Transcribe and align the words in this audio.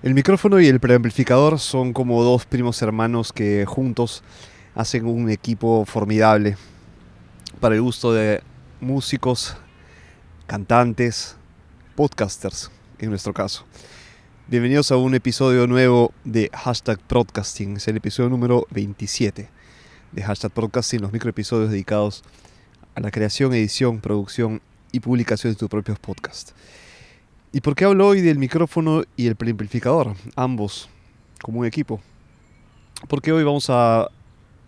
El 0.00 0.14
micrófono 0.14 0.60
y 0.60 0.68
el 0.68 0.78
preamplificador 0.78 1.58
son 1.58 1.92
como 1.92 2.22
dos 2.22 2.46
primos 2.46 2.80
hermanos 2.82 3.32
que 3.32 3.66
juntos 3.66 4.22
hacen 4.76 5.06
un 5.06 5.28
equipo 5.28 5.84
formidable 5.86 6.56
para 7.58 7.74
el 7.74 7.82
gusto 7.82 8.12
de 8.12 8.40
músicos, 8.80 9.56
cantantes, 10.46 11.34
podcasters 11.96 12.70
en 13.00 13.10
nuestro 13.10 13.34
caso. 13.34 13.66
Bienvenidos 14.46 14.92
a 14.92 14.96
un 14.96 15.16
episodio 15.16 15.66
nuevo 15.66 16.12
de 16.22 16.48
Hashtag 16.54 17.00
Broadcasting. 17.08 17.78
Es 17.78 17.88
el 17.88 17.96
episodio 17.96 18.30
número 18.30 18.68
27 18.70 19.48
de 20.12 20.22
Hashtag 20.22 20.54
Broadcasting, 20.54 21.00
los 21.00 21.12
microepisodios 21.12 21.72
dedicados 21.72 22.22
a 22.94 23.00
la 23.00 23.10
creación, 23.10 23.52
edición, 23.52 23.98
producción 23.98 24.62
y 24.92 25.00
publicación 25.00 25.54
de 25.54 25.58
tus 25.58 25.68
propios 25.68 25.98
podcasts. 25.98 26.54
¿Y 27.50 27.62
por 27.62 27.74
qué 27.74 27.86
hablo 27.86 28.06
hoy 28.06 28.20
del 28.20 28.36
micrófono 28.36 29.04
y 29.16 29.26
el 29.26 29.34
preamplificador? 29.34 30.14
Ambos, 30.36 30.90
como 31.40 31.60
un 31.60 31.66
equipo. 31.66 31.98
Porque 33.08 33.32
hoy 33.32 33.42
vamos 33.42 33.70
a 33.70 34.10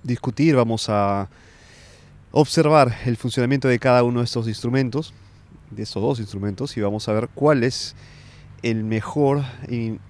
discutir, 0.02 0.57
vamos 0.57 0.88
a 0.88 1.29
observar 2.30 2.97
el 3.05 3.19
funcionamiento 3.19 3.69
de 3.69 3.79
cada 3.79 4.02
uno 4.02 4.21
de 4.21 4.24
estos 4.24 4.48
instrumentos, 4.48 5.12
de 5.71 5.83
estos 5.83 6.02
dos 6.02 6.21
instrumentos, 6.21 6.74
y 6.79 6.80
vamos 6.80 7.07
a 7.07 7.12
ver 7.12 7.29
cuál 7.35 7.65
es 7.65 7.95
el 8.62 8.83
mejor, 8.83 9.43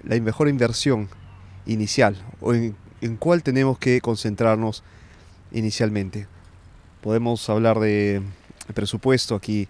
la 0.04 0.20
mejor 0.20 0.48
inversión 0.48 1.08
inicial, 1.66 2.16
o 2.40 2.54
en, 2.54 2.76
en 3.00 3.16
cuál 3.16 3.42
tenemos 3.42 3.78
que 3.78 4.00
concentrarnos 4.00 4.84
inicialmente. 5.50 6.28
Podemos 7.00 7.50
hablar 7.50 7.80
de 7.80 8.22
presupuesto 8.74 9.34
aquí 9.34 9.66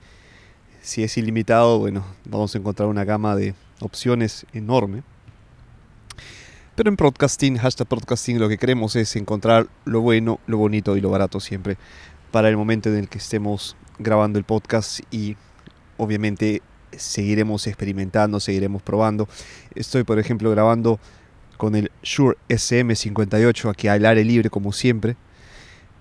si 0.83 1.02
es 1.02 1.16
ilimitado, 1.16 1.79
bueno, 1.79 2.05
vamos 2.25 2.55
a 2.55 2.59
encontrar 2.59 2.88
una 2.88 3.05
gama 3.05 3.37
de 3.37 3.55
opciones 3.80 4.46
enorme. 4.52 5.02
Pero 6.74 6.88
en 6.88 6.96
podcasting, 6.96 7.59
hashtag 7.59 7.87
podcasting, 7.87 8.38
lo 8.38 8.49
que 8.49 8.57
queremos 8.57 8.96
es 8.96 9.15
encontrar 9.16 9.66
lo 9.85 10.01
bueno, 10.01 10.40
lo 10.46 10.57
bonito 10.59 10.96
y 10.96 11.01
lo 11.01 11.10
barato 11.10 11.40
siempre 11.40 11.77
para 12.30 12.49
el 12.49 12.57
momento 12.57 12.88
en 12.88 12.96
el 12.96 13.09
que 13.09 13.18
estemos 13.18 13.77
grabando 13.99 14.38
el 14.38 14.45
podcast 14.45 15.01
y 15.10 15.37
obviamente 15.99 16.63
seguiremos 16.96 17.66
experimentando, 17.66 18.40
seguiremos 18.40 18.83
probando. 18.83 19.29
Estoy, 19.74 20.05
por 20.05 20.18
ejemplo, 20.18 20.51
grabando 20.51 20.99
con 21.57 21.74
el 21.74 21.90
Shure 22.02 22.38
SM58 22.49 23.71
aquí 23.71 23.88
al 23.88 24.07
aire 24.07 24.24
libre 24.24 24.49
como 24.49 24.73
siempre. 24.73 25.16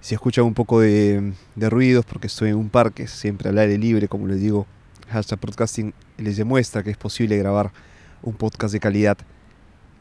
Si 0.01 0.15
escuchan 0.15 0.45
un 0.45 0.53
poco 0.53 0.79
de, 0.79 1.33
ruidos, 1.57 2.05
porque 2.05 2.27
estoy 2.27 2.51
en 2.51 2.55
un 2.55 2.69
parque, 2.69 3.05
siempre 3.05 3.49
al 3.49 3.57
aire 3.57 3.77
libre, 3.77 4.07
como 4.07 4.27
les 4.27 4.39
digo, 4.39 4.65
hashtag 5.09 5.39
podcasting 5.39 5.93
les 6.17 6.37
demuestra 6.37 6.83
que 6.83 6.89
es 6.89 6.97
posible 6.97 7.37
grabar 7.37 7.73
un 8.21 8.33
podcast 8.33 8.71
de 8.71 8.79
calidad 8.79 9.17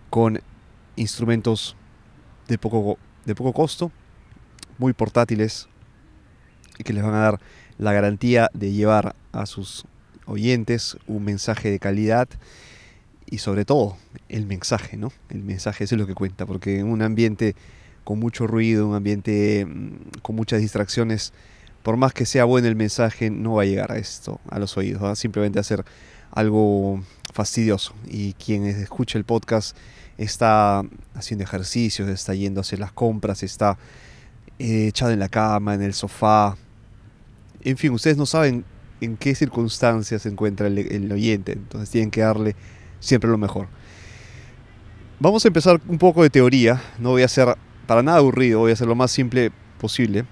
con 0.09 0.41
instrumentos 0.95 1.77
de 2.47 2.59
poco, 2.59 2.97
de 3.25 3.35
poco 3.35 3.53
costo, 3.53 3.91
muy 4.79 4.93
portátiles 4.93 5.69
y 6.79 6.85
que 6.85 6.93
les 6.93 7.03
van 7.03 7.15
a 7.15 7.19
dar 7.19 7.41
la 7.77 7.93
garantía 7.93 8.51
de 8.55 8.71
llevar 8.71 9.17
a 9.33 9.47
sus 9.47 9.85
oyentes 10.27 10.97
un 11.09 11.25
mensaje 11.25 11.73
de 11.73 11.81
calidad 11.81 12.29
y 13.27 13.39
sobre 13.39 13.65
todo 13.65 13.97
el 14.29 14.47
mensaje, 14.47 14.97
¿no? 14.97 15.13
El 15.29 15.43
mensaje 15.43 15.83
es 15.83 15.93
lo 15.93 16.07
que 16.07 16.15
cuenta, 16.15 16.47
porque 16.47 16.79
en 16.79 16.87
un 16.87 17.03
ambiente 17.03 17.57
con 18.09 18.21
mucho 18.21 18.47
ruido, 18.47 18.89
un 18.89 18.95
ambiente 18.95 19.67
mm, 19.67 20.21
con 20.23 20.35
muchas 20.35 20.63
distracciones, 20.63 21.35
por 21.83 21.99
más 21.99 22.15
que 22.15 22.25
sea 22.25 22.47
bueno 22.47 22.67
el 22.67 22.75
mensaje, 22.75 23.29
no 23.29 23.57
va 23.57 23.65
a 23.65 23.67
llegar 23.67 23.93
a 23.93 23.99
esto, 23.99 24.41
a 24.49 24.59
los 24.59 24.79
oídos, 24.79 25.03
va 25.03 25.15
simplemente 25.15 25.59
a 25.59 25.63
ser 25.63 25.85
algo 26.31 27.05
fastidioso. 27.35 27.93
Y 28.07 28.33
quien 28.33 28.65
escucha 28.65 29.19
el 29.19 29.25
podcast 29.25 29.77
está 30.17 30.85
haciendo 31.13 31.45
ejercicios, 31.45 32.09
está 32.09 32.33
yendo 32.33 32.61
a 32.61 32.63
hacer 32.63 32.79
las 32.79 32.93
compras, 32.93 33.43
está 33.43 33.77
eh, 34.59 34.87
echado 34.87 35.13
en 35.13 35.19
la 35.19 35.29
cama, 35.29 35.75
en 35.75 35.83
el 35.83 35.93
sofá. 35.93 36.57
En 37.61 37.77
fin, 37.77 37.93
ustedes 37.93 38.17
no 38.17 38.25
saben 38.25 38.65
en 39.03 39.19
qué 39.19 39.35
circunstancias 39.35 40.23
se 40.23 40.31
encuentra 40.31 40.69
el, 40.69 40.79
el 40.79 41.13
oyente, 41.13 41.53
entonces 41.53 41.91
tienen 41.91 42.11
que 42.11 42.23
darle 42.23 42.57
siempre 43.01 43.29
lo 43.29 43.37
mejor. 43.37 43.69
Vamos 45.21 45.45
a 45.45 45.49
empezar 45.49 45.79
un 45.87 45.99
poco 45.99 46.23
de 46.23 46.31
teoría, 46.31 46.81
no 46.99 47.11
voy 47.11 47.21
a 47.21 47.27
hacer 47.27 47.55
para 47.89 48.03
nada 48.03 48.19
aburrido, 48.19 48.61
voy 48.61 48.71
a 48.71 48.75
hacer 48.75 48.87
lo 48.87 48.95
más 48.95 49.11
simple 49.11 49.51
posible, 49.81 50.27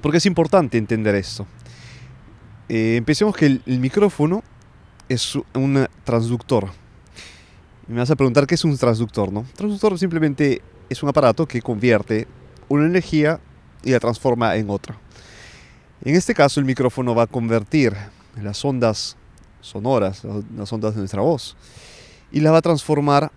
porque 0.00 0.16
es 0.16 0.24
importante 0.24 0.78
entender 0.78 1.14
esto. 1.14 1.46
Eh, 2.70 2.96
empecemos 2.96 3.36
que 3.36 3.44
el, 3.44 3.78
micrófono 3.78 4.42
es 5.06 5.36
un 5.52 5.86
transductor. 6.04 6.70
me 7.86 7.98
vas 7.98 8.10
a 8.10 8.16
preguntar 8.16 8.46
qué 8.46 8.54
es 8.54 8.64
un 8.64 8.78
transductor, 8.78 9.30
¿no? 9.30 9.44
transductor 9.54 9.98
simplemente 9.98 10.62
es 10.88 11.02
un 11.02 11.10
aparato 11.10 11.46
que 11.46 11.60
convierte 11.60 12.26
una 12.70 12.86
energía 12.86 13.40
y 13.82 13.90
la 13.90 14.00
transforma 14.00 14.56
en 14.56 14.70
otra. 14.70 14.98
En 16.02 16.16
este 16.16 16.32
caso, 16.32 16.60
el 16.60 16.66
micrófono 16.66 17.14
va 17.14 17.24
a 17.24 17.26
convertir 17.26 17.92
las 18.42 18.64
ondas 18.64 19.18
sonoras, 19.60 20.22
las 20.56 20.72
ondas 20.72 20.94
de 20.94 21.00
nuestra 21.00 21.20
voz, 21.20 21.58
y 22.32 22.40
las 22.40 22.54
va 22.54 22.58
a 22.58 22.62
transformar 22.62 23.30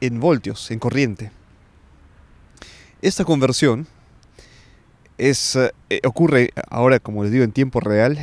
en 0.00 0.20
voltios, 0.20 0.70
en 0.70 0.78
corriente. 0.78 1.32
Esta 3.00 3.24
conversión 3.24 3.86
es, 5.18 5.56
eh, 5.56 6.00
ocurre 6.04 6.50
ahora, 6.68 6.98
como 6.98 7.22
les 7.22 7.32
digo, 7.32 7.44
en 7.44 7.52
tiempo 7.52 7.78
real, 7.78 8.18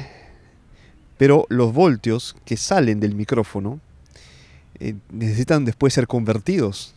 pero 1.18 1.46
los 1.50 1.74
voltios 1.74 2.36
que 2.44 2.58
salen 2.58 3.00
del 3.00 3.16
micrófono 3.16 3.80
eh, 4.80 4.96
necesitan 5.12 5.64
después 5.64 5.94
ser 5.94 6.08
convertidos, 6.08 6.94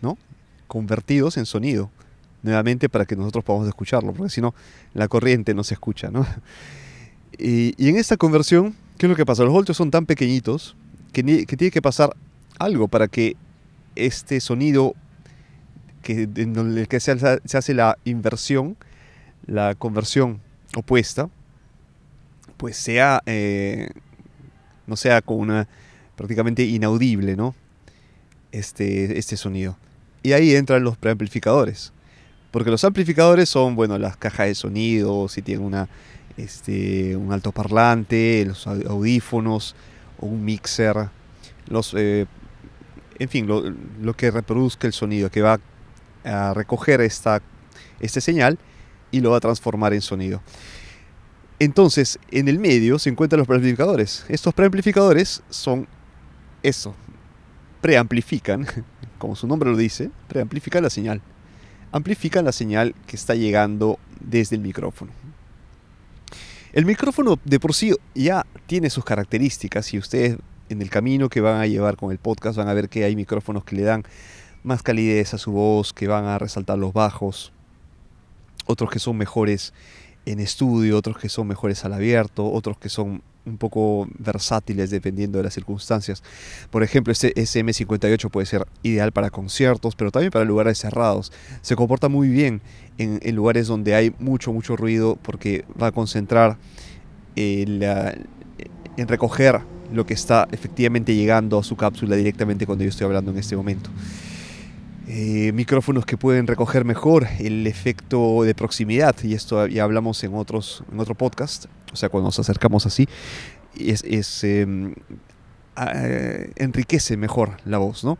¿no? 0.00 0.18
Convertidos 0.66 1.36
en 1.36 1.46
sonido, 1.46 1.90
nuevamente 2.42 2.88
para 2.88 3.04
que 3.04 3.14
nosotros 3.14 3.44
podamos 3.44 3.68
escucharlo, 3.68 4.12
porque 4.12 4.30
si 4.30 4.40
no, 4.40 4.52
la 4.92 5.06
corriente 5.06 5.54
no 5.54 5.62
se 5.62 5.74
escucha, 5.74 6.10
¿no? 6.10 6.26
Y, 7.38 7.88
en 7.88 7.96
esta 7.96 8.18
conversión, 8.18 8.76
¿qué 8.98 9.06
es 9.06 9.10
lo 9.10 9.16
que 9.16 9.24
pasa? 9.24 9.42
Los 9.42 9.54
voltios 9.54 9.76
son 9.76 9.90
tan 9.90 10.04
pequeñitos 10.04 10.76
que, 11.12 11.46
que 11.46 11.56
tiene 11.56 11.70
que 11.70 11.80
pasar 11.80 12.14
algo 12.58 12.88
para 12.88 13.08
que 13.08 13.36
este 13.96 14.38
sonido 14.40 14.94
que, 16.02 16.28
en 16.34 16.56
el 16.56 16.88
que 16.88 17.00
se, 17.00 17.12
hace 17.12 17.74
la 17.74 17.98
inversión, 18.04 18.76
la 19.46 19.74
conversión 19.74 20.40
opuesta, 20.76 21.28
pues 22.56 22.76
sea, 22.76 23.22
eh, 23.26 23.88
no 24.86 24.96
sea 24.96 25.22
como 25.22 25.40
una 25.40 25.68
prácticamente 26.16 26.64
inaudible, 26.64 27.36
¿no? 27.36 27.54
Este, 28.52 29.18
este 29.18 29.36
sonido. 29.36 29.76
Y 30.22 30.32
ahí 30.32 30.54
entran 30.54 30.84
los 30.84 30.96
preamplificadores. 30.96 31.92
Porque 32.50 32.70
los 32.70 32.84
amplificadores 32.84 33.48
son, 33.48 33.74
bueno, 33.74 33.98
las 33.98 34.16
cajas 34.16 34.46
de 34.46 34.54
sonido, 34.54 35.26
si 35.28 35.40
tienen 35.40 35.64
una, 35.64 35.88
este, 36.36 37.16
un 37.16 37.32
altoparlante, 37.32 38.44
los 38.46 38.66
audífonos 38.66 39.74
o 40.20 40.26
un 40.26 40.44
mixer, 40.44 41.08
los, 41.68 41.94
eh, 41.96 42.26
en 43.18 43.28
fin, 43.28 43.46
lo, 43.46 43.62
lo, 44.00 44.14
que 44.14 44.30
reproduzca 44.30 44.86
el 44.86 44.92
sonido, 44.92 45.30
que 45.30 45.40
va 45.40 45.58
a 46.24 46.54
recoger 46.54 47.00
esta, 47.00 47.40
este 48.00 48.20
señal 48.20 48.58
y 49.10 49.20
lo 49.20 49.30
va 49.30 49.36
a 49.38 49.40
transformar 49.40 49.92
en 49.94 50.00
sonido. 50.00 50.42
Entonces, 51.58 52.18
en 52.30 52.48
el 52.48 52.58
medio 52.58 52.98
se 52.98 53.10
encuentran 53.10 53.38
los 53.38 53.46
preamplificadores. 53.46 54.24
Estos 54.28 54.52
preamplificadores 54.52 55.42
son 55.48 55.86
eso, 56.62 56.94
preamplifican, 57.80 58.66
como 59.18 59.36
su 59.36 59.46
nombre 59.46 59.70
lo 59.70 59.76
dice, 59.76 60.10
preamplifican 60.28 60.82
la 60.82 60.90
señal. 60.90 61.20
Amplifican 61.92 62.44
la 62.44 62.52
señal 62.52 62.94
que 63.06 63.16
está 63.16 63.34
llegando 63.34 63.98
desde 64.18 64.56
el 64.56 64.62
micrófono. 64.62 65.12
El 66.72 66.86
micrófono 66.86 67.38
de 67.44 67.60
por 67.60 67.74
sí 67.74 67.94
ya 68.14 68.46
tiene 68.66 68.88
sus 68.88 69.04
características 69.04 69.92
y 69.92 69.98
ustedes 69.98 70.38
en 70.70 70.80
el 70.80 70.88
camino 70.88 71.28
que 71.28 71.42
van 71.42 71.60
a 71.60 71.66
llevar 71.66 71.96
con 71.96 72.10
el 72.10 72.18
podcast 72.18 72.56
van 72.56 72.68
a 72.68 72.74
ver 72.74 72.88
que 72.88 73.04
hay 73.04 73.14
micrófonos 73.14 73.62
que 73.62 73.76
le 73.76 73.82
dan 73.82 74.04
más 74.62 74.82
calidez 74.82 75.34
a 75.34 75.38
su 75.38 75.52
voz, 75.52 75.92
que 75.92 76.08
van 76.08 76.24
a 76.24 76.38
resaltar 76.38 76.78
los 76.78 76.92
bajos, 76.92 77.52
otros 78.66 78.90
que 78.90 78.98
son 78.98 79.16
mejores 79.16 79.72
en 80.26 80.38
estudio, 80.40 80.96
otros 80.96 81.18
que 81.18 81.28
son 81.28 81.48
mejores 81.48 81.84
al 81.84 81.92
abierto, 81.92 82.50
otros 82.50 82.78
que 82.78 82.88
son 82.88 83.22
un 83.44 83.58
poco 83.58 84.06
versátiles 84.18 84.90
dependiendo 84.90 85.38
de 85.38 85.44
las 85.44 85.54
circunstancias. 85.54 86.22
Por 86.70 86.82
ejemplo, 86.82 87.12
este 87.12 87.34
SM58 87.34 88.30
puede 88.30 88.46
ser 88.46 88.66
ideal 88.84 89.10
para 89.12 89.30
conciertos, 89.30 89.96
pero 89.96 90.12
también 90.12 90.30
para 90.30 90.44
lugares 90.44 90.78
cerrados. 90.78 91.32
Se 91.60 91.74
comporta 91.74 92.08
muy 92.08 92.28
bien 92.28 92.62
en, 92.98 93.34
lugares 93.34 93.66
donde 93.66 93.96
hay 93.96 94.14
mucho, 94.20 94.52
mucho 94.52 94.76
ruido 94.76 95.18
porque 95.20 95.64
va 95.80 95.88
a 95.88 95.92
concentrar 95.92 96.56
en 97.34 97.80
recoger 98.96 99.60
lo 99.92 100.06
que 100.06 100.14
está 100.14 100.48
efectivamente 100.52 101.14
llegando 101.14 101.58
a 101.58 101.64
su 101.64 101.76
cápsula 101.76 102.16
directamente 102.16 102.64
cuando 102.66 102.84
yo 102.84 102.90
estoy 102.90 103.06
hablando 103.06 103.30
en 103.30 103.38
este 103.38 103.56
momento. 103.56 103.90
Eh, 105.14 105.52
micrófonos 105.52 106.06
que 106.06 106.16
pueden 106.16 106.46
recoger 106.46 106.86
mejor 106.86 107.26
el 107.38 107.66
efecto 107.66 108.44
de 108.44 108.54
proximidad 108.54 109.14
y 109.22 109.34
esto 109.34 109.66
ya 109.66 109.84
hablamos 109.84 110.24
en 110.24 110.34
otros 110.34 110.82
en 110.90 110.98
otro 110.98 111.14
podcast 111.14 111.66
o 111.92 111.96
sea 111.96 112.08
cuando 112.08 112.28
nos 112.28 112.38
acercamos 112.38 112.86
así 112.86 113.06
es, 113.78 114.44
em, 114.44 114.94
eh, 115.76 116.52
enriquece 116.56 117.18
mejor 117.18 117.58
la 117.66 117.76
voz, 117.76 118.04
¿no? 118.04 118.16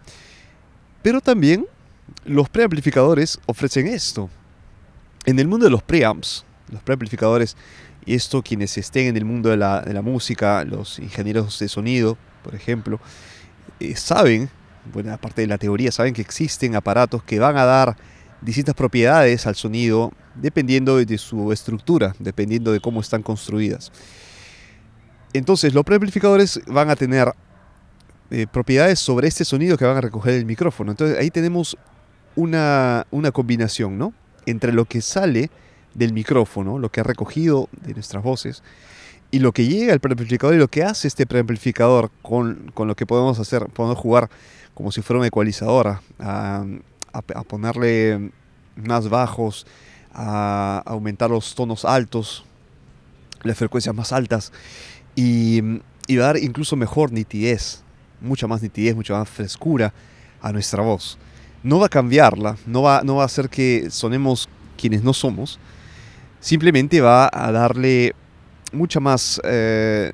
Pero 1.03 1.23
también 1.23 1.67
los 2.27 2.51
preamplificadores 2.51 3.39
ofrecen 3.47 3.87
esto. 3.87 4.29
En 5.25 5.39
el 5.39 5.49
mundo 5.49 5.65
de 5.65 5.71
los 5.71 5.83
preamps, 5.83 6.45
los 6.71 6.83
preamplificadores, 6.83 7.57
y 8.05 8.15
esto 8.15 8.43
quienes 8.43 8.77
estén 8.77 9.07
en 9.07 9.17
el 9.17 9.25
mundo 9.25 9.49
de 9.49 9.57
la, 9.57 10.03
música, 10.03 10.63
los 10.65 10.99
ingenieros 10.99 11.59
de 11.59 11.69
sonido, 11.69 12.19
por 12.43 12.55
ejemplo, 12.55 13.01
eh, 13.81 13.97
saben, 13.97 14.51
bueno, 14.93 15.13
aparte 15.13 15.43
de 15.43 15.47
la 15.47 15.59
teoría, 15.59 15.93
saben 15.93 16.15
que 16.15 16.23
existen 16.23 16.75
aparatos 16.75 17.23
que 17.23 17.39
van 17.39 17.57
a 17.57 17.65
dar 17.65 17.97
distintas 18.41 18.75
propiedades 18.75 19.47
al 19.47 19.55
sonido 19.55 20.13
dependiendo 20.35 20.97
de 20.97 21.19
su 21.19 21.53
estructura, 21.53 22.15
dependiendo 22.19 22.73
de 22.73 22.81
cómo 22.81 23.01
están 23.01 23.23
construidas. 23.23 23.93
Entonces, 25.33 25.75
los 25.75 25.85
preamplificadores 25.85 26.61
van 26.67 26.91
a 26.91 26.97
tener 26.97 27.33
eh, 28.31 28.47
propiedades 28.51 28.99
sobre 28.99 29.29
este 29.29 29.45
sonido 29.45 29.77
que 29.77 29.85
van 29.85 29.97
a 29.97 30.01
recoger 30.01 30.35
el 30.35 30.47
micrófono. 30.47 30.91
Entonces, 30.91 31.19
ahí 31.19 31.31
tenemos 31.31 31.77
una, 32.35 33.07
una 33.11 33.31
combinación, 33.31 33.99
¿no? 33.99 34.13
Entre 34.47 34.73
lo 34.73 34.85
que 34.85 35.01
sale 35.01 35.51
del 35.95 36.13
micrófono, 36.13 36.79
lo 36.79 36.91
que 36.91 37.01
ha 37.01 37.05
recogido 37.05 37.69
de 37.85 37.95
nuestras 37.95 38.23
voces, 38.23 38.63
y 39.33 39.39
lo 39.39 39.53
que 39.53 39.67
llega 39.67 39.95
al 39.95 40.01
preamplificador 40.01 40.55
y 40.55 40.59
lo 40.59 40.69
que 40.69 40.85
hace 40.85 41.09
este 41.09 41.27
preamplificador 41.27 42.11
con, 42.21 42.71
con 42.75 42.87
lo 42.87 42.95
que 42.95 43.07
podemos 43.07 43.39
hacer, 43.39 43.67
podemos 43.67 43.99
jugar 43.99 44.29
como 44.75 44.93
si 44.93 45.01
fuera 45.01 45.19
una 45.21 45.27
ecualizadora, 45.27 46.03
a, 46.21 46.65
a, 47.13 47.43
ponerle 47.43 48.31
más 48.77 49.09
bajos, 49.09 49.67
a 50.13 50.83
aumentar 50.85 51.31
los 51.31 51.55
tonos 51.55 51.87
altos, 51.87 52.45
las 53.43 53.57
frecuencias 53.57 53.95
más 53.95 54.13
altas, 54.13 54.53
y, 55.17 55.63
y 56.07 56.17
dar 56.17 56.37
incluso 56.37 56.77
mejor 56.77 57.11
nitidez, 57.11 57.83
mucha 58.21 58.47
más 58.47 58.61
nitidez, 58.61 58.95
mucha 58.95 59.15
más 59.15 59.31
frescura 59.31 59.95
a 60.43 60.53
nuestra 60.53 60.83
voz. 60.83 61.17
No 61.63 61.79
va 61.79 61.87
a 61.87 61.91
cambiarla, 61.91 62.59
no 62.67 62.83
va, 62.83 63.01
no 63.03 63.17
va 63.17 63.23
a 63.23 63.27
hacer 63.27 63.49
que 63.49 63.89
sonemos 63.89 64.47
quienes 64.77 65.03
no 65.03 65.15
somos, 65.15 65.59
simplemente 66.39 67.01
va 67.01 67.31
a 67.33 67.51
darle 67.51 68.15
mucha 68.73 69.01
más, 69.01 69.41
eh, 69.45 70.13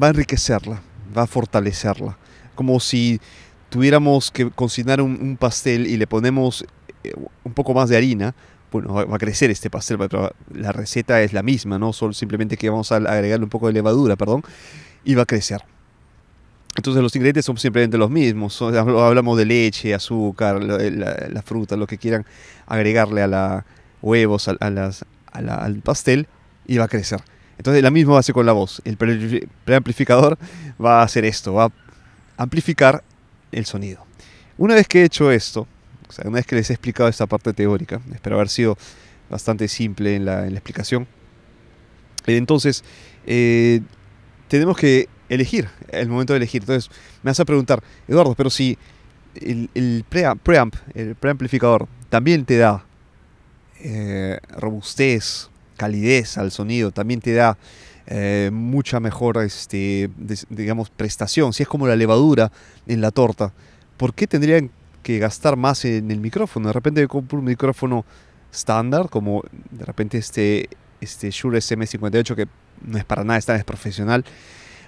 va 0.00 0.08
a 0.08 0.10
enriquecerla, 0.10 0.82
va 1.16 1.22
a 1.22 1.26
fortalecerla, 1.26 2.16
como 2.54 2.78
si 2.80 3.20
tuviéramos 3.68 4.30
que 4.30 4.50
cocinar 4.50 5.00
un, 5.00 5.36
pastel 5.36 5.86
y 5.86 5.96
le 5.96 6.06
ponemos 6.06 6.64
eh, 7.02 7.12
un 7.42 7.52
poco 7.52 7.74
más 7.74 7.88
de 7.88 7.96
harina, 7.96 8.34
bueno, 8.70 8.92
va 8.92 9.16
a 9.16 9.18
crecer 9.18 9.50
este 9.50 9.70
pastel, 9.70 9.98
pero 9.98 10.32
la 10.52 10.72
receta 10.72 11.22
es 11.22 11.32
la 11.32 11.42
misma, 11.42 11.78
¿no? 11.78 11.92
Solo 11.92 12.12
simplemente 12.12 12.56
que 12.56 12.68
vamos 12.68 12.90
a 12.90 12.96
agregarle 12.96 13.44
un 13.44 13.50
poco 13.50 13.68
de 13.68 13.72
levadura, 13.72 14.16
perdón, 14.16 14.42
y 15.04 15.14
va 15.14 15.22
a 15.22 15.26
crecer. 15.26 15.62
Entonces 16.76 17.02
los 17.02 17.14
ingredientes 17.14 17.44
son 17.44 17.56
simplemente 17.56 17.96
los 17.98 18.10
mismos. 18.10 18.60
Hablamos 18.62 19.38
de 19.38 19.44
leche, 19.44 19.94
azúcar, 19.94 20.62
la, 20.62 21.42
fruta, 21.42 21.76
lo 21.76 21.86
que 21.86 21.98
quieran 21.98 22.26
agregarle 22.66 23.22
a 23.22 23.28
la 23.28 23.66
huevos, 24.02 24.48
a, 24.48 24.70
las, 24.70 25.04
al 25.32 25.76
pastel 25.80 26.26
y 26.66 26.78
va 26.78 26.84
a 26.84 26.88
crecer. 26.88 27.20
Entonces 27.56 27.82
la 27.82 27.90
misma 27.90 28.14
base 28.14 28.32
con 28.32 28.46
la 28.46 28.52
voz. 28.52 28.82
El 28.84 28.96
preamplificador 28.96 30.38
va 30.82 31.00
a 31.00 31.04
hacer 31.04 31.24
esto, 31.24 31.54
va 31.54 31.64
a 31.64 31.72
amplificar 32.36 33.02
el 33.52 33.66
sonido. 33.66 34.04
Una 34.58 34.74
vez 34.74 34.86
que 34.86 35.02
he 35.02 35.04
hecho 35.04 35.30
esto, 35.30 35.66
una 36.24 36.36
vez 36.36 36.46
que 36.46 36.56
les 36.56 36.70
he 36.70 36.74
explicado 36.74 37.08
esta 37.08 37.26
parte 37.26 37.52
teórica, 37.52 38.00
espero 38.12 38.36
haber 38.36 38.48
sido 38.48 38.76
bastante 39.30 39.68
simple 39.68 40.16
en 40.16 40.24
la, 40.24 40.46
explicación, 40.46 41.06
entonces 42.26 42.84
eh, 43.26 43.80
tenemos 44.48 44.76
que 44.76 45.08
elegir, 45.28 45.68
el 45.90 46.08
momento 46.08 46.32
de 46.32 46.38
elegir. 46.38 46.62
Entonces 46.62 46.90
me 47.22 47.30
vas 47.30 47.40
a 47.40 47.44
preguntar, 47.44 47.82
Eduardo, 48.06 48.34
pero 48.34 48.50
si 48.50 48.78
el, 49.34 49.70
el 49.74 50.04
preamp, 50.08 50.76
el 50.94 51.14
preamplificador, 51.16 51.88
también 52.08 52.44
te 52.44 52.58
da 52.58 52.84
eh, 53.80 54.38
robustez, 54.56 55.50
calidez 55.84 56.38
al 56.38 56.50
sonido, 56.50 56.92
también 56.92 57.20
te 57.20 57.34
da 57.34 57.58
eh, 58.06 58.48
mucha 58.50 59.00
mejor, 59.00 59.36
este, 59.42 60.08
digamos, 60.48 60.88
prestación. 60.88 61.52
Si 61.52 61.62
es 61.62 61.68
como 61.68 61.86
la 61.86 61.94
levadura 61.94 62.50
en 62.86 63.02
la 63.02 63.10
torta, 63.10 63.52
¿por 63.98 64.14
qué 64.14 64.26
tendrían 64.26 64.70
que 65.02 65.18
gastar 65.18 65.56
más 65.56 65.84
en 65.84 66.10
el 66.10 66.20
micrófono? 66.20 66.68
De 66.68 66.72
repente 66.72 67.06
compro 67.06 67.38
un 67.38 67.44
micrófono 67.44 68.06
estándar, 68.50 69.10
como 69.10 69.42
de 69.70 69.84
repente 69.84 70.16
este, 70.16 70.70
este 71.02 71.30
Shure 71.30 71.58
SM58, 71.58 72.34
que 72.34 72.46
no 72.82 72.96
es 72.96 73.04
para 73.04 73.24
nada, 73.24 73.38
está 73.38 73.54
es 73.56 73.64
profesional, 73.64 74.24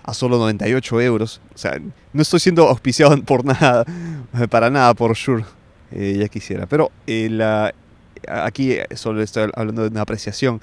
a 0.03 0.15
solo 0.15 0.39
98 0.39 1.01
euros. 1.03 1.43
O 1.55 1.59
sea, 1.59 1.79
no 2.15 2.23
estoy 2.23 2.41
siendo 2.41 2.69
auspiciado 2.69 3.23
por 3.23 3.45
nada, 3.45 3.85
para 4.51 4.71
nada 4.71 4.95
por 4.95 5.15
Shure, 5.15 5.45
eh, 5.91 6.17
ya 6.19 6.29
quisiera. 6.29 6.65
Pero 6.65 6.91
la, 7.07 7.75
aquí 8.27 8.77
solo 8.95 9.23
estoy 9.23 9.51
hablando 9.55 9.83
de 9.83 9.89
una 9.89 10.03
apreciación 10.03 10.61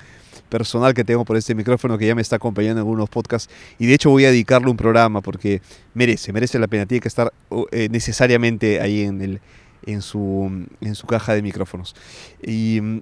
personal 0.54 0.94
que 0.94 1.04
tengo 1.04 1.26
por 1.26 1.36
este 1.36 1.56
micrófono 1.56 1.98
que 1.98 2.06
ya 2.06 2.14
me 2.14 2.22
está 2.22 2.36
acompañando 2.36 2.82
en 2.82 2.86
algunos 2.86 3.10
podcasts 3.10 3.52
y 3.80 3.88
de 3.88 3.96
hecho 3.96 4.12
voy 4.12 4.26
a 4.26 4.28
dedicarle 4.28 4.70
un 4.70 4.78
programa 4.78 5.20
porque 5.20 5.64
merece, 5.96 6.32
merece 6.32 6.60
la 6.60 6.68
pena, 6.68 6.86
tiene 6.86 7.02
que 7.02 7.08
estar 7.08 7.34
eh, 7.72 7.90
necesariamente 7.90 8.80
ahí 8.80 9.02
en, 9.02 9.20
el, 9.24 9.42
en, 9.88 10.04
su, 10.04 10.68
en 10.80 10.94
su 10.94 11.08
caja 11.08 11.34
de 11.34 11.42
micrófonos. 11.42 11.96
Y 12.44 12.80
mm, 12.82 13.02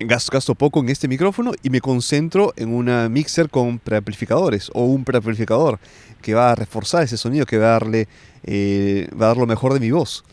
gasto, 0.00 0.32
gasto, 0.32 0.56
poco 0.56 0.80
en 0.80 0.88
este 0.88 1.06
micrófono 1.06 1.52
y 1.62 1.70
me 1.70 1.80
concentro 1.80 2.52
en 2.56 2.74
una 2.74 3.08
mixer 3.08 3.48
con 3.48 3.78
preamplificadores 3.78 4.72
o 4.74 4.86
un 4.86 5.04
preamplificador 5.04 5.78
que 6.20 6.34
va 6.34 6.50
a 6.50 6.56
reforzar 6.56 7.04
ese 7.04 7.16
sonido, 7.16 7.46
que 7.46 7.58
va 7.58 7.66
a 7.66 7.78
darle 7.78 8.08
eh, 8.42 9.08
va 9.12 9.26
a 9.26 9.28
dar 9.28 9.36
lo 9.36 9.46
mejor 9.46 9.72
de 9.72 9.78
mi 9.78 9.92
voz. 9.92 10.24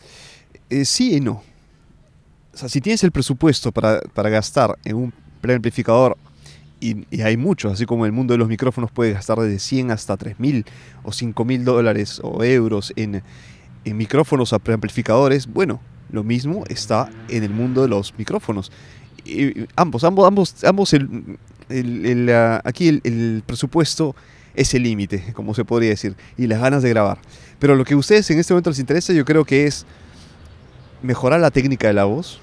Eh, 0.71 0.83
sí 0.83 1.17
y 1.17 1.19
no. 1.19 1.43
O 2.55 2.57
sea, 2.57 2.69
si 2.69 2.81
tienes 2.81 3.03
el 3.03 3.11
presupuesto 3.11 3.71
para, 3.71 4.01
para 4.15 4.29
gastar 4.31 4.79
en 4.83 4.95
un 4.95 5.20
preamplificador, 5.41 6.17
y, 6.79 7.05
y, 7.11 7.21
hay 7.21 7.37
muchos, 7.37 7.73
así 7.73 7.85
como 7.85 8.07
el 8.07 8.11
mundo 8.11 8.33
de 8.33 8.39
los 8.39 8.47
micrófonos 8.47 8.89
puede 8.91 9.13
gastar 9.13 9.39
desde 9.39 9.59
100 9.59 9.91
hasta 9.91 10.17
3.000 10.17 10.65
o 11.03 11.11
5.000 11.11 11.63
dólares 11.63 12.19
o 12.23 12.43
euros 12.43 12.91
en, 12.95 13.21
micrófonos 13.85 14.51
a 14.53 14.59
preamplificadores, 14.59 15.45
bueno, 15.45 15.79
lo 16.11 16.23
mismo 16.23 16.63
está 16.69 17.09
en 17.29 17.43
el 17.43 17.51
mundo 17.51 17.83
de 17.83 17.87
los 17.87 18.17
micrófonos. 18.17 18.71
Ambos, 19.75 20.03
ambos, 20.03 20.27
ambos, 20.27 20.63
ambos 20.63 20.93
el, 20.93 21.37
el, 21.69 22.29
aquí 22.63 22.87
el, 22.87 23.01
el, 23.03 23.43
presupuesto 23.45 24.15
es 24.55 24.73
el 24.73 24.83
límite, 24.83 25.33
como 25.33 25.53
se 25.53 25.63
podría 25.63 25.89
decir, 25.89 26.15
y 26.37 26.47
las 26.47 26.59
ganas 26.59 26.81
de 26.81 26.89
grabar. 26.89 27.19
Pero 27.59 27.75
lo 27.75 27.85
que 27.85 27.93
a 27.93 27.97
ustedes 27.97 28.29
en 28.31 28.39
este 28.39 28.53
momento 28.53 28.71
les 28.71 28.79
interesa, 28.79 29.13
yo 29.13 29.23
creo 29.23 29.45
que 29.45 29.67
es 29.67 29.85
mejorar 31.03 31.39
la 31.39 31.51
técnica 31.51 31.87
de 31.87 31.93
la 31.93 32.05
voz, 32.05 32.39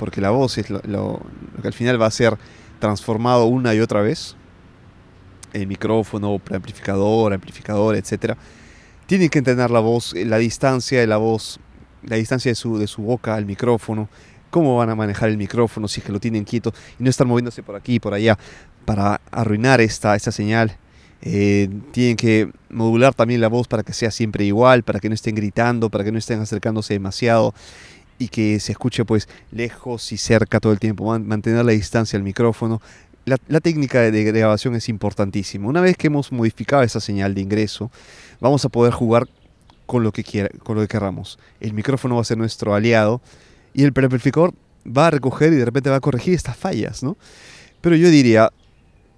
porque 0.00 0.22
la 0.22 0.30
voz 0.30 0.56
es 0.56 0.70
lo, 0.70 1.20
que 1.60 1.68
al 1.68 1.74
final 1.74 2.00
va 2.00 2.06
a 2.06 2.10
ser 2.10 2.38
transformado 2.78 3.44
una 3.44 3.74
y 3.74 3.80
otra 3.80 4.00
vez. 4.00 4.34
El 5.52 5.66
micrófono, 5.66 6.38
preamplificador, 6.38 7.34
amplificador, 7.34 7.96
etc. 7.96 8.32
Tienen 9.04 9.28
que 9.28 9.40
entender 9.40 9.70
la 9.70 9.80
voz, 9.80 10.14
la 10.14 10.38
distancia 10.38 11.00
de 11.00 11.06
la 11.06 11.18
voz, 11.18 11.60
la 12.02 12.16
distancia 12.16 12.50
de 12.50 12.54
su, 12.54 12.78
de 12.78 12.86
su 12.86 13.02
boca 13.02 13.34
al 13.34 13.44
micrófono, 13.44 14.08
cómo 14.48 14.78
van 14.78 14.88
a 14.88 14.94
manejar 14.94 15.28
el 15.28 15.36
micrófono, 15.36 15.86
si 15.86 16.00
es 16.00 16.06
que 16.06 16.12
lo 16.12 16.18
tienen 16.18 16.44
quieto 16.44 16.72
y 16.98 17.04
no 17.04 17.10
estar 17.10 17.26
moviéndose 17.26 17.62
por 17.62 17.76
aquí 17.76 17.96
y 17.96 18.00
por 18.00 18.14
allá 18.14 18.38
para 18.86 19.20
arruinar 19.30 19.82
esta, 19.82 20.16
esta 20.16 20.32
señal. 20.32 20.78
Eh, 21.20 21.68
tienen 21.92 22.16
que 22.16 22.50
modular 22.70 23.12
también 23.12 23.42
la 23.42 23.48
voz 23.48 23.68
para 23.68 23.82
que 23.82 23.92
sea 23.92 24.10
siempre 24.10 24.46
igual, 24.46 24.82
para 24.82 24.98
que 24.98 25.10
no 25.10 25.14
estén 25.14 25.34
gritando, 25.34 25.90
para 25.90 26.04
que 26.04 26.12
no 26.12 26.16
estén 26.16 26.40
acercándose 26.40 26.94
demasiado 26.94 27.52
y 28.20 28.28
que 28.28 28.60
se 28.60 28.72
escuche 28.72 29.04
pues 29.06 29.28
lejos 29.50 30.12
y 30.12 30.18
cerca 30.18 30.60
todo 30.60 30.72
el 30.72 30.78
tiempo, 30.78 31.18
mantener 31.18 31.64
la 31.64 31.72
distancia 31.72 32.18
al 32.18 32.22
micrófono. 32.22 32.80
La, 33.24 33.60
técnica 33.60 34.00
de, 34.00 34.24
grabación 34.24 34.74
es 34.74 34.88
importantísima. 34.88 35.68
Una 35.68 35.80
vez 35.80 35.96
que 35.96 36.08
hemos 36.08 36.30
modificado 36.30 36.82
esa 36.82 37.00
señal 37.00 37.34
de 37.34 37.40
ingreso, 37.40 37.90
vamos 38.38 38.64
a 38.64 38.68
poder 38.68 38.92
jugar 38.92 39.26
con 39.86 40.02
lo 40.02 40.12
que, 40.12 40.22
quiera, 40.22 40.50
con 40.62 40.76
lo 40.76 40.82
que 40.82 40.88
queramos. 40.88 41.38
El 41.60 41.72
micrófono 41.72 42.16
va 42.16 42.20
a 42.20 42.24
ser 42.24 42.36
nuestro 42.36 42.74
aliado 42.74 43.22
y 43.72 43.84
el 43.84 43.92
preamplificador 43.92 44.52
va 44.86 45.06
a 45.06 45.10
recoger 45.10 45.52
y 45.52 45.56
de 45.56 45.64
repente 45.64 45.88
va 45.88 45.96
a 45.96 46.00
corregir 46.00 46.34
estas 46.34 46.56
fallas, 46.56 47.02
¿no? 47.02 47.16
Pero 47.80 47.96
yo 47.96 48.10
diría, 48.10 48.50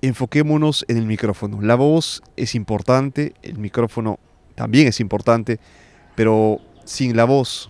enfoquémonos 0.00 0.85
en 0.87 0.99
el 0.99 1.06
micrófono. 1.06 1.61
La 1.61 1.75
voz 1.75 2.23
es 2.37 2.54
importante, 2.54 3.35
el 3.42 3.59
micrófono 3.59 4.21
también 4.54 4.87
es 4.87 5.00
importante, 5.00 5.59
pero 6.14 6.61
sin 6.85 7.16
la 7.16 7.25
voz 7.25 7.68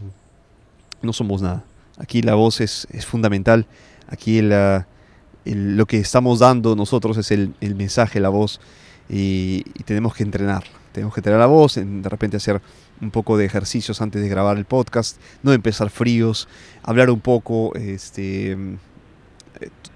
no 1.03 1.13
somos 1.13 1.43
nada. 1.43 1.65
Aquí 1.99 2.23
la 2.23 2.35
voz 2.35 2.61
es, 2.61 2.87
fundamental. 3.07 3.67
Aquí 4.09 4.41
lo 4.43 5.87
que 5.87 5.99
estamos 5.99 6.39
dando 6.39 6.77
nosotros 6.77 7.17
es 7.19 7.31
el, 7.31 7.55
mensaje, 7.75 8.21
la 8.21 8.29
voz, 8.29 8.61
y, 9.09 9.63
tenemos 9.85 10.15
que 10.15 10.23
entrenar. 10.23 10.65
Tenemos 10.93 11.15
que 11.15 11.21
entrenar 11.21 11.41
la 11.41 11.47
voz, 11.47 11.77
de 11.77 12.09
repente 12.09 12.37
hacer 12.37 12.61
un 13.01 13.11
poco 13.11 13.37
de 13.37 13.47
ejercicios 13.47 14.01
antes 14.03 14.23
de 14.23 14.29
grabar 14.29 14.59
el 14.59 14.65
podcast, 14.65 15.19
no 15.43 15.53
empezar 15.53 15.91
fríos, 15.91 16.49
hablar 16.83 17.11
un 17.11 17.21
poco, 17.21 17.75
este, 17.75 18.53
eh, 18.53 18.57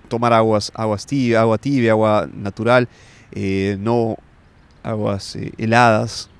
tomar 0.09 0.33
aguas, 0.33 0.73
aguas 0.75 1.07
tibia, 1.07 1.43
agua 1.43 1.59
tibia, 1.59 1.93
agua 1.93 2.29
natural, 2.33 2.89
eh, 3.33 3.77
no 3.79 4.17
aguas 4.83 5.37
eh, 5.37 5.53
heladas, 5.59 6.31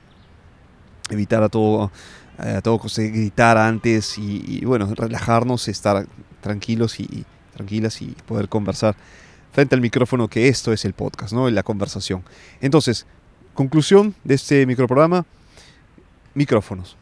evitar 1.11 1.43
a 1.43 1.49
todo, 1.49 1.93
a 2.39 2.61
todo 2.61 2.81
gritar 2.97 3.57
antes 3.59 4.19
y, 4.19 4.65
bueno, 4.65 4.93
relajarnos, 4.95 5.69
estar 5.69 6.07
tranquilos 6.41 7.01
y 7.01 7.25
tranquilas 7.55 8.03
y 8.03 8.15
poder 8.27 8.49
conversar 8.49 8.95
frente 9.53 9.75
al 9.75 9.81
micrófono, 9.81 10.29
que 10.29 10.49
esto 10.49 10.73
es 10.73 10.85
el 10.85 10.93
podcast, 10.93 11.33
¿no? 11.33 11.49
La 11.49 11.63
conversación. 11.63 12.23
Entonces, 12.61 13.07
conclusión 13.55 14.15
de 14.23 14.35
este 14.35 14.67
microprograma, 14.67 15.25
micrófonos. 16.35 16.97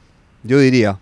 Yo 0.44 0.60
diría, 0.60 0.98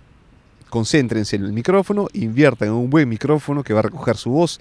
concéntrense 0.71 1.37
en 1.37 1.45
el 1.45 1.53
micrófono, 1.53 2.09
inviertan 2.15 2.69
en 2.69 2.75
un 2.75 2.89
buen 2.89 3.09
micrófono 3.09 3.63
que 3.63 3.75
va 3.75 3.81
a 3.81 3.83
recoger 3.83 4.17
su 4.17 4.31
voz 4.31 4.61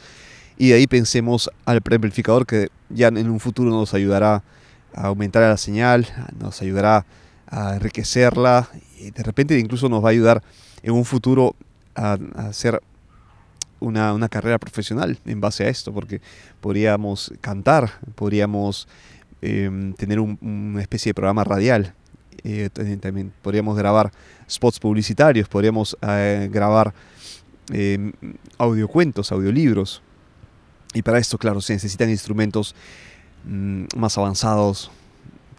y 0.58 0.70
de 0.70 0.76
ahí 0.76 0.88
pensemos 0.88 1.50
al 1.64 1.82
preamplificador 1.82 2.46
que 2.46 2.68
ya 2.90 3.08
en 3.08 3.30
un 3.30 3.40
futuro 3.40 3.70
nos 3.70 3.94
ayudará 3.94 4.44
a 4.94 5.08
aumentar 5.08 5.44
la 5.44 5.56
señal, 5.56 6.06
nos 6.38 6.62
ayudará 6.62 7.06
enriquecerla 7.52 8.70
y 8.98 9.12
de 9.12 9.24
repente 9.24 9.60
incluso 9.60 9.90
nos 9.90 10.04
va 10.04 10.10
a 10.10 10.12
ayudar 10.12 10.42
en 10.84 10.94
un 10.94 11.06
futuro 11.06 11.56
a, 11.96 12.18
hacer 12.36 12.82
una, 13.80 14.30
carrera 14.30 14.58
profesional 14.60 15.18
en 15.26 15.42
base 15.42 15.66
a 15.66 15.70
esto, 15.70 15.92
porque 15.94 16.22
podríamos 16.62 17.34
cantar, 17.42 17.92
podríamos 18.16 18.88
em, 19.42 19.94
tener 19.94 20.20
una 20.20 20.82
especie 20.82 21.10
de 21.10 21.14
programa 21.16 21.44
radial, 21.44 21.94
eh, 22.44 22.70
también 23.00 23.32
podríamos 23.42 23.78
grabar 23.78 24.12
spots 24.50 24.80
publicitarios, 24.80 25.48
podríamos 25.48 25.98
eh, 26.02 26.50
grabar 26.52 26.94
eh, 27.72 28.12
audiocuentos, 28.58 29.32
audiolibros. 29.32 30.02
Y 30.94 31.02
para 31.02 31.20
esto, 31.20 31.38
claro, 31.38 31.62
se 31.62 31.74
necesitan 31.74 32.10
instrumentos 32.10 32.76
mm, 33.46 33.86
más 33.96 34.18
avanzados, 34.18 34.92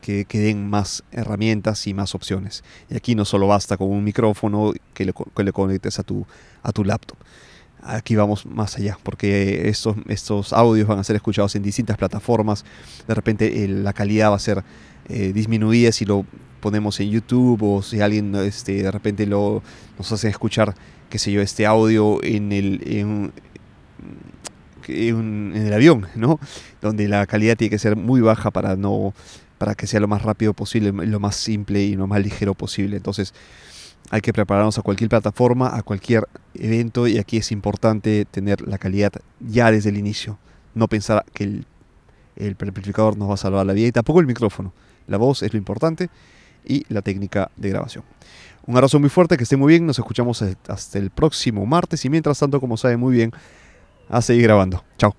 que, 0.03 0.27
den 0.31 0.69
más 0.69 1.03
herramientas 1.13 1.87
y 1.87 1.95
más 1.95 2.15
opciones. 2.15 2.63
Y 2.91 2.97
aquí 2.97 3.15
no 3.15 3.25
solo 3.25 3.47
basta 3.47 3.79
con 3.79 3.89
un 3.89 4.05
micrófono 4.05 4.75
que 4.93 5.07
le, 5.07 5.15
que 5.35 5.45
le 5.45 5.53
conectes 5.53 5.99
a 5.99 6.03
tu, 6.03 6.27
a 6.63 6.73
tu 6.73 6.85
laptop. 6.85 7.17
Aquí 7.83 8.15
vamos 8.15 8.45
más 8.45 8.77
allá, 8.77 8.99
porque 9.03 9.69
estos, 9.71 9.97
estos 10.09 10.53
audios 10.53 10.87
van 10.87 10.99
a 10.99 11.05
ser 11.05 11.17
escuchados 11.17 11.57
en 11.57 11.63
distintas 11.63 11.97
plataformas. 11.97 12.65
De 13.09 13.15
repente 13.15 13.67
la 13.67 13.95
calidad 13.95 14.31
va 14.31 14.37
a 14.37 14.39
ser 14.39 14.63
disminuida 15.09 15.91
si 15.91 16.05
lo 16.05 16.25
ponemos 16.63 16.99
en 17.01 17.11
YouTube 17.11 17.63
o 17.63 17.83
si 17.83 18.01
alguien 18.01 18.35
este, 18.37 18.85
de 18.85 18.91
repente 18.91 19.27
lo, 19.27 19.63
nos 19.99 20.11
hace 20.13 20.29
escuchar, 20.29 20.75
qué 21.11 21.19
sé 21.19 21.31
yo, 21.33 21.43
este 21.43 21.67
audio 21.67 22.23
en 22.25 22.53
el, 22.53 22.81
en, 22.87 23.33
el 25.55 25.73
avión, 25.75 26.07
¿no? 26.15 26.41
Donde 26.81 27.09
la 27.09 27.27
calidad 27.27 27.57
tiene 27.57 27.71
que 27.71 27.79
ser 27.79 27.97
muy 27.97 28.21
baja 28.21 28.51
para 28.51 28.77
no 28.77 29.13
para 29.63 29.77
que 29.77 29.87
sea 29.87 30.01
lo 30.01 30.09
más 30.09 30.23
rápido 30.23 30.55
posible, 30.55 30.91
lo 30.91 31.21
más 31.21 31.37
simple 31.37 31.85
y 31.85 31.95
lo 31.95 32.09
más 32.09 32.21
ligero 32.21 32.53
posible. 32.53 32.97
Entonces, 32.97 33.33
hay 34.11 34.21
que 34.21 34.33
prepararnos 34.33 34.77
a 34.77 34.83
cualquier 34.83 35.09
plataforma, 35.09 35.77
a 35.77 35.85
cualquier 35.85 36.27
evento 36.55 37.07
y 37.07 37.19
aquí 37.19 37.37
es 37.37 37.53
importante 37.53 38.25
tener 38.25 38.61
la 38.63 38.79
calidad 38.79 39.13
ya 39.39 39.71
desde 39.71 39.91
el 39.91 39.99
inicio. 39.99 40.37
No 40.75 40.89
pensar 40.89 41.25
que 41.33 41.45
el, 41.45 41.67
el 42.35 42.57
amplificador 42.61 43.17
nos 43.17 43.31
va 43.31 43.35
a 43.35 43.37
salvar 43.37 43.65
la 43.65 43.73
vida 43.73 43.87
y 43.87 43.93
tampoco 43.93 44.19
el 44.19 44.27
micrófono. 44.27 44.73
La 45.07 45.17
voz 45.17 45.45
es 45.45 45.53
lo 45.53 45.59
importante 45.59 46.11
y 46.65 46.85
la 46.93 47.01
técnica 47.01 47.49
de 47.57 47.69
grabación. 47.69 48.03
Un 48.67 48.75
abrazo 48.75 48.99
muy 48.99 49.11
fuerte, 49.11 49.37
que 49.37 49.45
esté 49.45 49.57
muy 49.57 49.75
bien, 49.75 49.87
nos 49.87 49.97
escuchamos 49.97 50.43
hasta 50.67 50.99
el 50.99 51.11
próximo 51.11 51.65
martes 51.67 52.05
y 52.05 52.11
mientras 52.11 52.37
tanto, 52.37 52.59
como 52.61 52.77
sabe 52.77 52.97
muy 52.97 53.15
bien, 53.15 53.31
a 54.09 54.23
seguir 54.23 54.43
grabando. 54.43 54.83
Chao. 54.99 55.15